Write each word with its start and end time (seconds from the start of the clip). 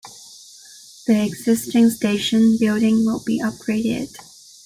The 1.05 1.23
existing 1.23 1.91
station 1.91 2.57
building 2.59 3.05
will 3.05 3.19
be 3.23 3.39
upgraded. 3.39 4.15